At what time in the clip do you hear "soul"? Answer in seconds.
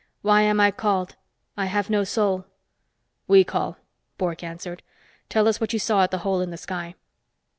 2.03-2.45